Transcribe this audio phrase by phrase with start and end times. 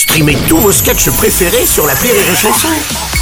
[0.00, 2.68] Streamez tous vos sketchs préférés sur la Rire et Chanson.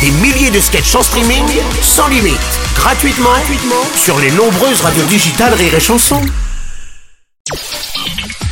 [0.00, 1.44] Des milliers de sketchs en streaming,
[1.82, 2.38] sans limite,
[2.74, 6.22] gratuitement, gratuitement sur les nombreuses radios digitales Rire et Chanson.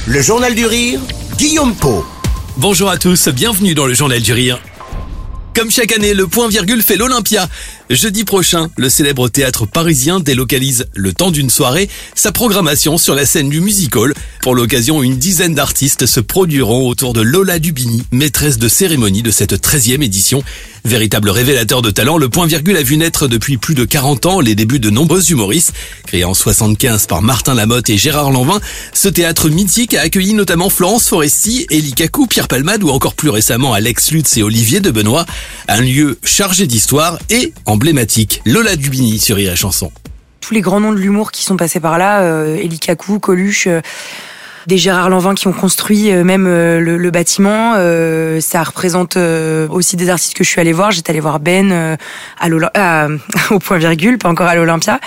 [0.06, 1.00] Le Journal du Rire,
[1.38, 2.04] Guillaume Po.
[2.58, 4.60] Bonjour à tous, bienvenue dans le Journal du Rire.
[5.54, 7.48] Comme chaque année, le point virgule fait l'Olympia.
[7.90, 13.26] Jeudi prochain, le célèbre théâtre parisien délocalise le temps d'une soirée sa programmation sur la
[13.26, 14.14] scène du music hall.
[14.42, 19.30] Pour l'occasion, une dizaine d'artistes se produiront autour de Lola Dubini, maîtresse de cérémonie de
[19.30, 20.42] cette 13e édition.
[20.86, 24.40] Véritable révélateur de talent, le point virgule a vu naître depuis plus de 40 ans
[24.40, 25.74] les débuts de nombreux humoristes.
[26.06, 28.60] Créé en 75 par Martin Lamotte et Gérard Lanvin,
[28.94, 33.28] ce théâtre mythique a accueilli notamment Florence Foresti, Elie Kakou, Pierre Palmade ou encore plus
[33.28, 35.26] récemment Alex Lutz et Olivier de Benoît.
[35.68, 38.40] Un lieu chargé d'histoire et emblématique.
[38.46, 39.92] Lola Dubini sur Rire Chanson.
[40.50, 43.68] Tous les grands noms de l'humour qui sont passés par là, euh, Elie Kakou, Coluche,
[43.68, 43.80] euh,
[44.66, 47.74] des Gérard Lanvin qui ont construit euh, même le, le bâtiment.
[47.76, 50.90] Euh, ça représente euh, aussi des artistes que je suis allée voir.
[50.90, 51.96] J'étais allée voir Ben euh,
[52.38, 53.08] à
[53.50, 55.00] au point virgule, pas encore à l'Olympia.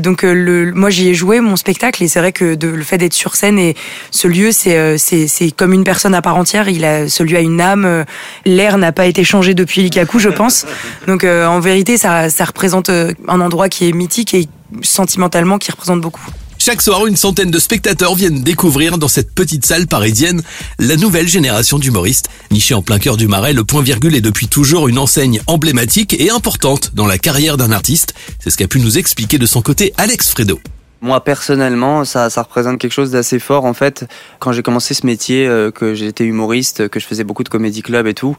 [0.00, 2.98] Donc le, moi j'y ai joué mon spectacle et c'est vrai que de, le fait
[2.98, 3.76] d'être sur scène et
[4.10, 6.68] ce lieu c'est c'est comme une personne à part entière.
[6.68, 8.04] Il a ce lieu a une âme.
[8.44, 10.66] L'air n'a pas été changé depuis Likaku, je pense.
[11.06, 14.48] Donc en vérité ça ça représente un endroit qui est mythique et
[14.82, 16.24] sentimentalement qui représente beaucoup.
[16.64, 20.42] Chaque soir, une centaine de spectateurs viennent découvrir dans cette petite salle parisienne
[20.78, 22.28] la nouvelle génération d'humoristes.
[22.52, 26.14] Niché en plein cœur du Marais, le point virgule est depuis toujours une enseigne emblématique
[26.20, 28.14] et importante dans la carrière d'un artiste.
[28.38, 30.60] C'est ce qu'a pu nous expliquer de son côté Alex Fredo.
[31.04, 34.06] Moi personnellement, ça, ça représente quelque chose d'assez fort en fait.
[34.38, 37.82] Quand j'ai commencé ce métier, euh, que j'étais humoriste, que je faisais beaucoup de comédie
[37.82, 38.36] club et tout,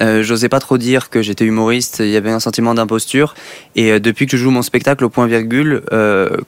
[0.00, 1.96] euh, j'osais pas trop dire que j'étais humoriste.
[1.98, 3.34] Il y avait un sentiment d'imposture.
[3.74, 5.82] Et euh, depuis que je joue mon spectacle au point virgule,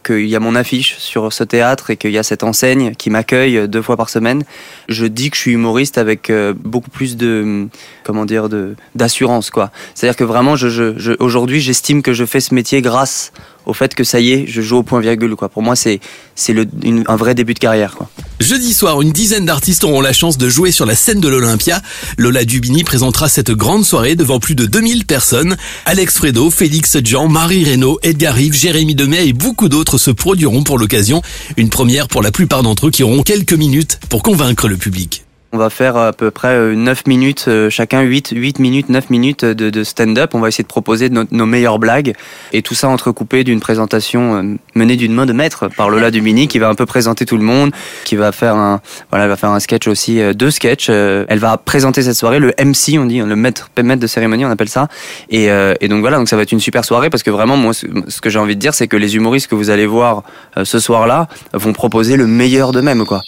[0.05, 3.11] qu'il y a mon affiche sur ce théâtre et qu'il y a cette enseigne qui
[3.11, 4.45] m'accueille deux fois par semaine,
[4.89, 6.31] je dis que je suis humoriste avec
[6.63, 7.67] beaucoup plus de
[8.05, 8.49] comment dire
[8.95, 9.73] d'assurance quoi.
[9.95, 13.33] C'est-à-dire que vraiment, je, je, je aujourd'hui, j'estime que je fais ce métier grâce
[13.67, 15.49] au fait que ça y est, je joue au point virgule quoi.
[15.49, 16.01] Pour moi, c'est
[16.49, 18.09] un vrai début de carrière quoi.
[18.39, 21.83] Jeudi soir, une dizaine d'artistes auront la chance de jouer sur la scène de l'Olympia.
[22.17, 25.57] Lola Dubini présentera cette grande soirée devant plus de 2000 personnes.
[25.85, 30.63] Alex Fredo, Félix Jean, Marie Reynaud, Edgar Rive, Jérémy Demey et beaucoup d'autres se produiront
[30.63, 31.23] pour l'occasion.
[31.57, 35.26] Une première pour la plupart d'entre eux qui auront quelques minutes pour convaincre le public.
[35.53, 39.11] On va faire à peu près euh, 9 minutes, euh, chacun 8, 8 minutes, 9
[39.11, 40.35] minutes de, de stand-up.
[40.35, 42.15] On va essayer de proposer nos, nos meilleures blagues.
[42.53, 44.43] Et tout ça entrecoupé d'une présentation euh,
[44.75, 47.45] menée d'une main de maître par Lola Dumini qui va un peu présenter tout le
[47.45, 47.71] monde,
[48.05, 48.81] qui va faire un,
[49.11, 50.89] voilà, elle va faire un sketch aussi, euh, deux sketchs.
[50.91, 54.45] Euh, Elle va présenter cette soirée, le MC, on dit, le maître, maître de cérémonie,
[54.45, 54.89] on appelle ça.
[55.31, 57.57] Et, euh, et donc voilà, donc ça va être une super soirée parce que vraiment,
[57.57, 60.23] moi, ce que j'ai envie de dire, c'est que les humoristes que vous allez voir
[60.57, 63.23] euh, ce soir-là vont proposer le meilleur d'eux-mêmes, quoi.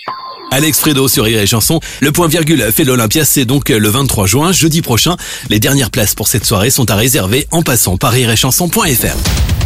[0.51, 1.81] Alex Fredo sur Rire et Chanson.
[2.01, 5.17] Le point virgule fait l'Olympia, c'est donc le 23 juin, jeudi prochain.
[5.51, 9.58] Les dernières places pour cette soirée sont à réserver en passant par rireetchanson.fr.